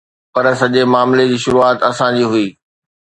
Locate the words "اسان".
1.89-2.11